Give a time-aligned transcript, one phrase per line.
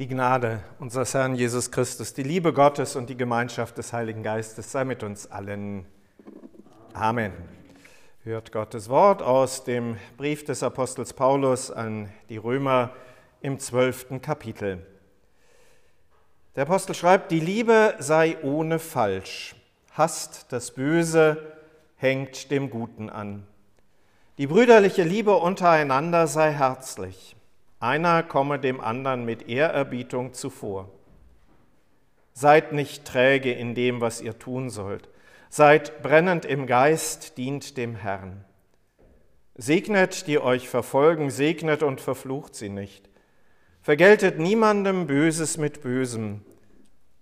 [0.00, 4.72] Die Gnade unseres Herrn Jesus Christus, die Liebe Gottes und die Gemeinschaft des Heiligen Geistes
[4.72, 5.86] sei mit uns allen.
[6.94, 7.32] Amen.
[8.24, 12.90] Hört Gottes Wort aus dem Brief des Apostels Paulus an die Römer
[13.40, 14.84] im zwölften Kapitel.
[16.56, 19.54] Der Apostel schreibt, die Liebe sei ohne Falsch,
[19.92, 21.52] hasst das Böse,
[21.94, 23.46] hängt dem Guten an.
[24.38, 27.36] Die brüderliche Liebe untereinander sei herzlich.
[27.80, 30.90] Einer komme dem anderen mit Ehrerbietung zuvor.
[32.32, 35.08] Seid nicht träge in dem, was ihr tun sollt.
[35.50, 38.44] Seid brennend im Geist, dient dem Herrn.
[39.54, 43.08] Segnet, die euch verfolgen, segnet und verflucht sie nicht.
[43.82, 46.40] Vergeltet niemandem Böses mit Bösem.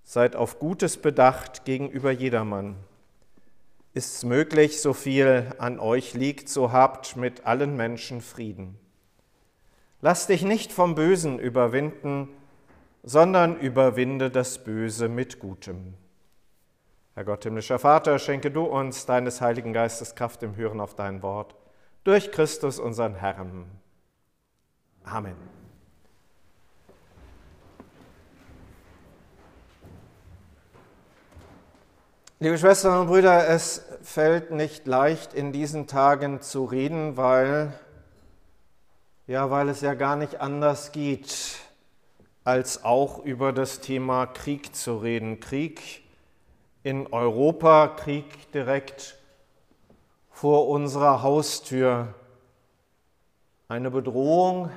[0.04, 2.76] Seid auf Gutes bedacht gegenüber jedermann.
[3.92, 8.78] Ist's möglich, so viel an euch liegt, so habt mit allen Menschen Frieden.
[10.04, 12.28] Lass dich nicht vom Bösen überwinden,
[13.04, 15.94] sondern überwinde das Böse mit Gutem.
[17.14, 21.22] Herr Gott, himmlischer Vater, schenke du uns deines Heiligen Geistes Kraft im Hören auf dein
[21.22, 21.54] Wort,
[22.02, 23.66] durch Christus unseren Herrn.
[25.04, 25.36] Amen.
[32.40, 37.72] Liebe Schwestern und Brüder, es fällt nicht leicht in diesen Tagen zu reden, weil
[39.26, 41.58] ja, weil es ja gar nicht anders geht,
[42.44, 45.40] als auch über das Thema Krieg zu reden.
[45.40, 46.02] Krieg
[46.82, 49.16] in Europa, Krieg direkt
[50.30, 52.14] vor unserer Haustür.
[53.68, 54.70] Eine Bedrohung,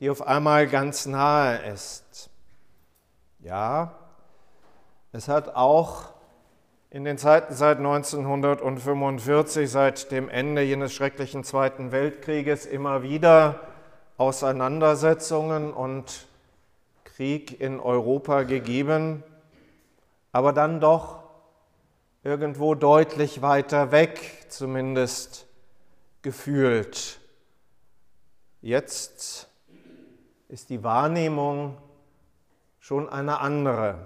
[0.00, 2.28] die auf einmal ganz nahe ist.
[3.40, 3.94] Ja,
[5.12, 6.13] es hat auch
[6.94, 13.58] in den Zeiten seit 1945, seit dem Ende jenes schrecklichen Zweiten Weltkrieges, immer wieder
[14.16, 16.28] Auseinandersetzungen und
[17.02, 19.24] Krieg in Europa gegeben,
[20.30, 21.24] aber dann doch
[22.22, 25.48] irgendwo deutlich weiter weg, zumindest
[26.22, 27.18] gefühlt.
[28.62, 29.48] Jetzt
[30.46, 31.76] ist die Wahrnehmung
[32.78, 33.98] schon eine andere.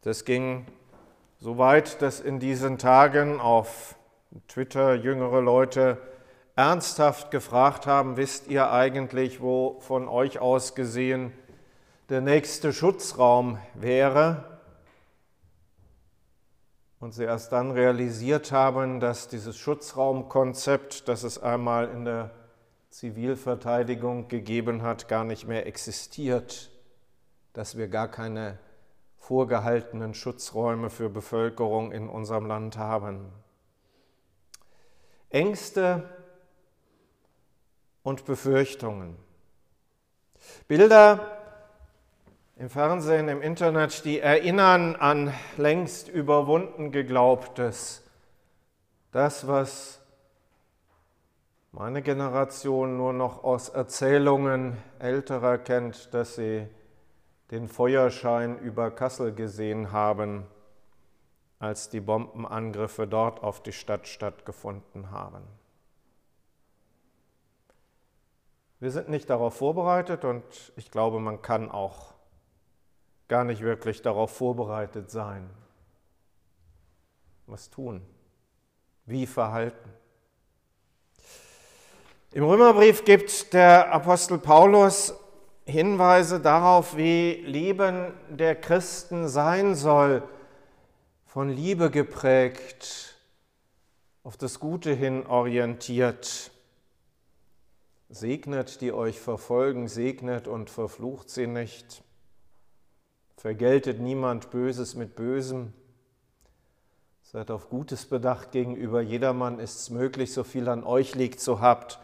[0.00, 0.66] Das ging
[1.42, 3.96] Soweit, dass in diesen Tagen auf
[4.46, 5.98] Twitter jüngere Leute
[6.54, 11.32] ernsthaft gefragt haben, wisst ihr eigentlich, wo von euch aus gesehen
[12.10, 14.60] der nächste Schutzraum wäre?
[17.00, 22.30] Und sie erst dann realisiert haben, dass dieses Schutzraumkonzept, das es einmal in der
[22.90, 26.70] Zivilverteidigung gegeben hat, gar nicht mehr existiert,
[27.52, 28.60] dass wir gar keine
[29.22, 33.32] vorgehaltenen Schutzräume für Bevölkerung in unserem Land haben.
[35.30, 36.10] Ängste
[38.02, 39.16] und Befürchtungen.
[40.66, 41.38] Bilder
[42.56, 48.02] im Fernsehen, im Internet, die erinnern an längst überwunden geglaubtes.
[49.12, 50.00] Das, was
[51.70, 56.66] meine Generation nur noch aus Erzählungen älterer kennt, dass sie
[57.52, 60.46] den Feuerschein über Kassel gesehen haben,
[61.58, 65.42] als die Bombenangriffe dort auf die Stadt stattgefunden haben.
[68.80, 70.42] Wir sind nicht darauf vorbereitet und
[70.76, 72.14] ich glaube, man kann auch
[73.28, 75.48] gar nicht wirklich darauf vorbereitet sein.
[77.46, 78.00] Was tun?
[79.04, 79.92] Wie verhalten?
[82.32, 85.14] Im Römerbrief gibt der Apostel Paulus
[85.64, 90.22] Hinweise darauf, wie Leben der Christen sein soll,
[91.24, 93.16] von Liebe geprägt,
[94.24, 96.50] auf das Gute hin orientiert.
[98.08, 102.02] Segnet, die euch verfolgen, segnet und verflucht sie nicht.
[103.36, 105.72] Vergeltet niemand Böses mit Bösem.
[107.22, 111.60] Seid auf Gutes bedacht gegenüber jedermann, ist es möglich, so viel an euch liegt, so
[111.60, 111.98] habt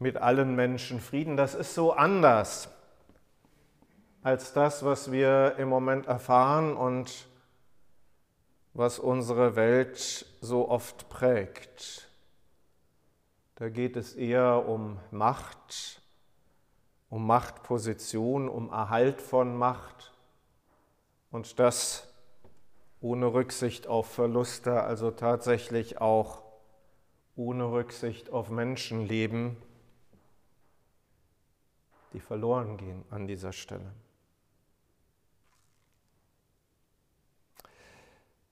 [0.00, 1.36] mit allen Menschen Frieden.
[1.36, 2.68] Das ist so anders
[4.22, 7.28] als das, was wir im Moment erfahren und
[8.72, 12.08] was unsere Welt so oft prägt.
[13.56, 16.00] Da geht es eher um Macht,
[17.10, 20.12] um Machtposition, um Erhalt von Macht
[21.30, 22.06] und das
[23.02, 26.42] ohne Rücksicht auf Verluste, also tatsächlich auch
[27.36, 29.56] ohne Rücksicht auf Menschenleben
[32.12, 33.92] die verloren gehen an dieser Stelle.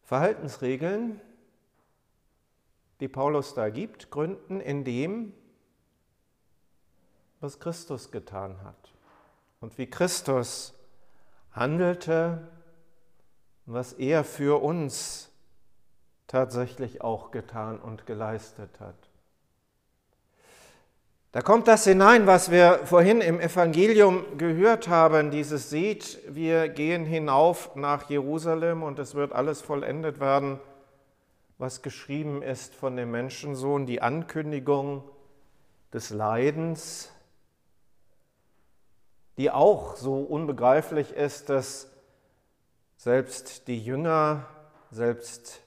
[0.03, 1.21] Verhaltensregeln,
[3.01, 5.33] die Paulus da gibt, gründen in dem,
[7.41, 8.93] was Christus getan hat.
[9.61, 10.75] und wie Christus
[11.53, 12.49] handelte
[13.69, 15.31] was er für uns
[16.27, 19.08] tatsächlich auch getan und geleistet hat.
[21.31, 27.05] Da kommt das hinein, was wir vorhin im Evangelium gehört haben, dieses Seht, wir gehen
[27.05, 30.59] hinauf nach Jerusalem und es wird alles vollendet werden,
[31.59, 35.05] was geschrieben ist von dem Menschensohn, die Ankündigung
[35.93, 37.13] des Leidens,
[39.37, 41.91] die auch so unbegreiflich ist, dass
[42.97, 44.47] selbst die Jünger,
[44.91, 45.61] selbst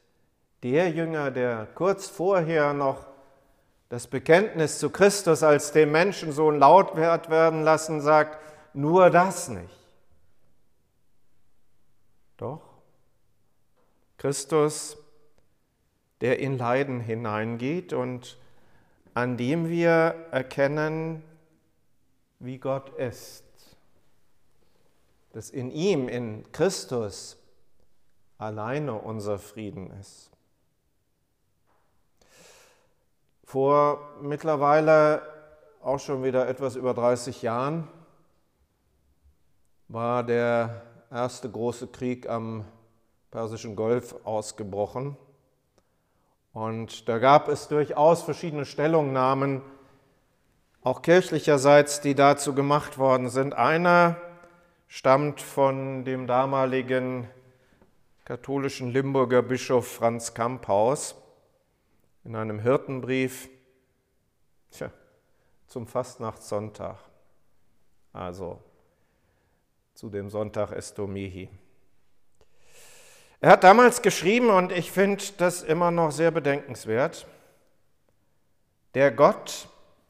[0.63, 3.10] der Jünger, der kurz vorher noch
[3.91, 8.39] das Bekenntnis zu Christus als dem Menschensohn laut werden lassen, sagt,
[8.73, 9.77] nur das nicht.
[12.37, 12.61] Doch
[14.17, 14.95] Christus,
[16.21, 18.37] der in Leiden hineingeht und
[19.13, 21.21] an dem wir erkennen,
[22.39, 23.43] wie Gott ist,
[25.33, 27.37] dass in ihm, in Christus,
[28.37, 30.30] alleine unser Frieden ist.
[33.51, 35.23] Vor mittlerweile
[35.81, 37.85] auch schon wieder etwas über 30 Jahren
[39.89, 42.63] war der erste große Krieg am
[43.29, 45.17] Persischen Golf ausgebrochen.
[46.53, 49.61] Und da gab es durchaus verschiedene Stellungnahmen,
[50.81, 53.53] auch kirchlicherseits, die dazu gemacht worden sind.
[53.53, 54.15] Einer
[54.87, 57.27] stammt von dem damaligen
[58.23, 61.20] katholischen Limburger Bischof Franz Kamphaus
[62.23, 63.49] in einem Hirtenbrief.
[64.71, 64.91] Tja,
[65.67, 66.97] zum Fastnachtssonntag,
[68.13, 68.61] also
[69.93, 71.49] zu dem Sonntag Estomihi.
[73.39, 77.25] Er hat damals geschrieben, und ich finde das immer noch sehr bedenkenswert,
[78.93, 79.67] der Gott,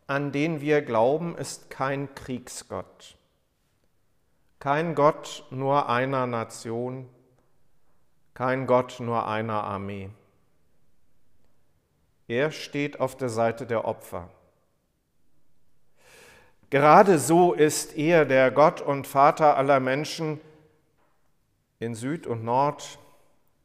[0.08, 3.18] an den wir glauben, ist kein Kriegsgott,
[4.60, 7.08] kein Gott nur einer Nation,
[8.34, 10.10] kein Gott nur einer Armee.
[12.32, 14.30] Er steht auf der Seite der Opfer.
[16.70, 20.40] Gerade so ist er der Gott und Vater aller Menschen
[21.80, 23.00] in Süd und Nord,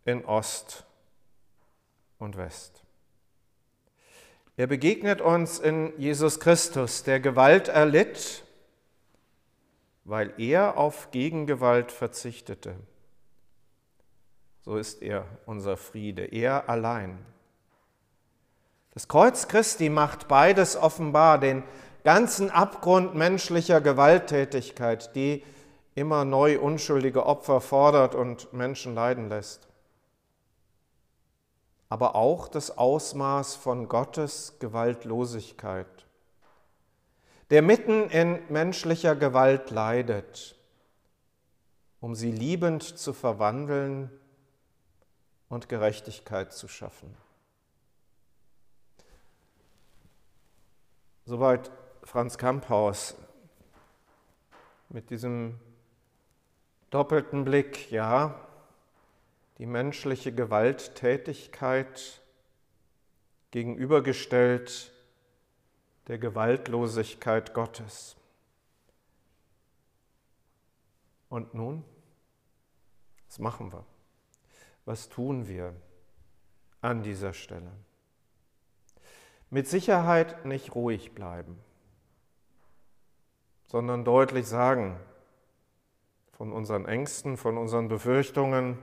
[0.04, 0.84] in Ost
[2.18, 2.82] und West.
[4.56, 8.42] Er begegnet uns in Jesus Christus, der Gewalt erlitt,
[10.02, 12.74] weil er auf Gegengewalt verzichtete.
[14.62, 17.24] So ist er unser Friede, er allein.
[18.96, 21.64] Das Kreuz Christi macht beides offenbar, den
[22.02, 25.44] ganzen Abgrund menschlicher Gewalttätigkeit, die
[25.94, 29.68] immer neu unschuldige Opfer fordert und Menschen leiden lässt.
[31.90, 36.06] Aber auch das Ausmaß von Gottes Gewaltlosigkeit,
[37.50, 40.56] der mitten in menschlicher Gewalt leidet,
[42.00, 44.10] um sie liebend zu verwandeln
[45.50, 47.14] und Gerechtigkeit zu schaffen.
[51.28, 51.72] Soweit
[52.04, 53.16] Franz Kamphaus
[54.90, 55.58] mit diesem
[56.90, 58.46] doppelten Blick, ja,
[59.58, 62.22] die menschliche Gewalttätigkeit
[63.50, 64.92] gegenübergestellt
[66.06, 68.14] der Gewaltlosigkeit Gottes.
[71.28, 71.82] Und nun,
[73.26, 73.84] was machen wir?
[74.84, 75.74] Was tun wir
[76.82, 77.72] an dieser Stelle?
[79.56, 81.58] Mit Sicherheit nicht ruhig bleiben,
[83.64, 85.00] sondern deutlich sagen
[86.32, 88.76] von unseren Ängsten, von unseren Befürchtungen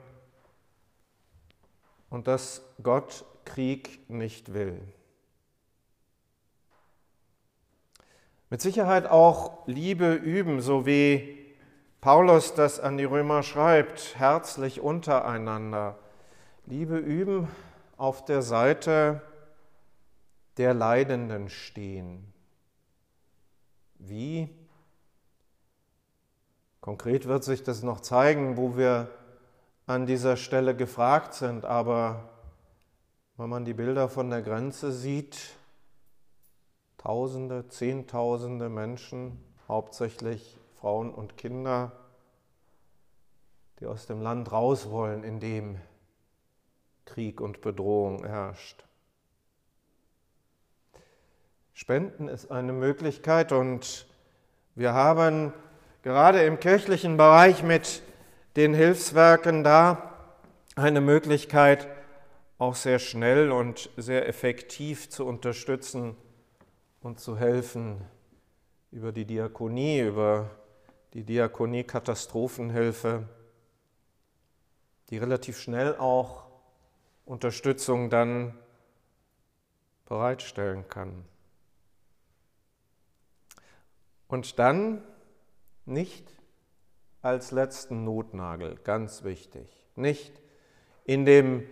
[2.09, 4.81] und dass Gott Krieg nicht will.
[8.49, 11.53] Mit Sicherheit auch Liebe üben, so wie
[12.01, 15.99] Paulus das an die Römer schreibt, herzlich untereinander.
[16.65, 17.47] Liebe üben
[17.95, 19.21] auf der Seite
[20.57, 22.33] der Leidenden stehen.
[23.95, 24.49] Wie?
[26.81, 29.09] Konkret wird sich das noch zeigen, wo wir
[29.85, 32.29] an dieser Stelle gefragt sind, aber
[33.37, 35.55] wenn man die Bilder von der Grenze sieht,
[36.97, 41.91] Tausende, Zehntausende Menschen, hauptsächlich Frauen und Kinder,
[43.79, 45.81] die aus dem Land raus wollen, in dem
[47.03, 48.85] Krieg und Bedrohung herrscht.
[51.75, 54.05] Spenden ist eine Möglichkeit und
[54.75, 55.53] wir haben
[56.03, 58.03] gerade im kirchlichen Bereich mit
[58.55, 60.13] den Hilfswerken da
[60.75, 61.87] eine Möglichkeit,
[62.59, 66.15] auch sehr schnell und sehr effektiv zu unterstützen
[67.01, 68.05] und zu helfen
[68.91, 70.51] über die Diakonie, über
[71.15, 73.27] die Diakonie Katastrophenhilfe,
[75.09, 76.43] die relativ schnell auch
[77.25, 78.53] Unterstützung dann
[80.05, 81.25] bereitstellen kann.
[84.33, 85.03] Und dann
[85.85, 86.27] nicht
[87.21, 90.33] als letzten Notnagel, ganz wichtig, nicht
[91.03, 91.67] in dem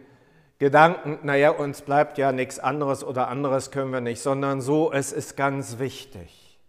[0.60, 5.12] Gedanken, naja, uns bleibt ja nichts anderes oder anderes können wir nicht, sondern so, es
[5.12, 6.60] ist ganz wichtig.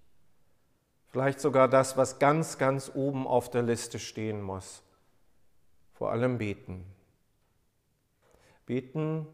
[1.09, 4.83] Vielleicht sogar das, was ganz, ganz oben auf der Liste stehen muss.
[5.93, 6.87] Vor allem beten.
[8.65, 9.27] Beten,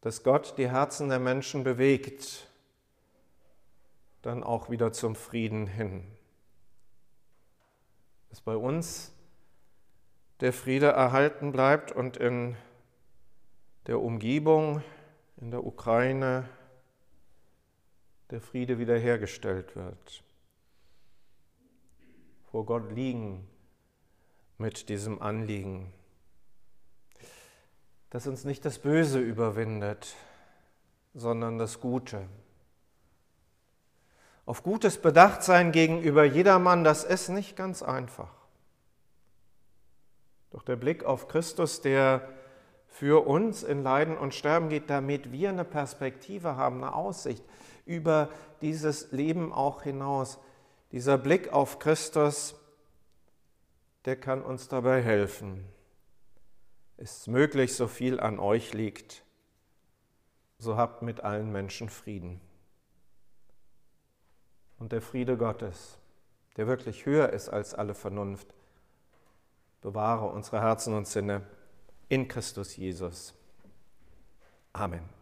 [0.00, 2.49] dass Gott die Herzen der Menschen bewegt,
[4.22, 6.04] dann auch wieder zum Frieden hin.
[8.28, 9.12] Dass bei uns
[10.40, 12.56] der Friede erhalten bleibt und in
[13.86, 14.82] der Umgebung,
[15.36, 16.48] in der Ukraine,
[18.30, 20.22] der Friede wiederhergestellt wird.
[22.50, 23.48] Vor Gott liegen
[24.58, 25.92] mit diesem Anliegen.
[28.10, 30.16] Dass uns nicht das Böse überwindet,
[31.14, 32.28] sondern das Gute.
[34.50, 38.32] Auf Gutes bedacht sein gegenüber jedermann, das ist nicht ganz einfach.
[40.50, 42.28] Doch der Blick auf Christus, der
[42.88, 47.44] für uns in Leiden und Sterben geht, damit wir eine Perspektive haben, eine Aussicht
[47.86, 48.28] über
[48.60, 50.40] dieses Leben auch hinaus.
[50.90, 52.56] Dieser Blick auf Christus,
[54.04, 55.64] der kann uns dabei helfen.
[56.96, 59.22] Ist möglich, so viel an euch liegt,
[60.58, 62.40] so habt mit allen Menschen Frieden.
[64.80, 65.98] Und der Friede Gottes,
[66.56, 68.48] der wirklich höher ist als alle Vernunft,
[69.82, 71.42] bewahre unsere Herzen und Sinne
[72.08, 73.34] in Christus Jesus.
[74.72, 75.19] Amen.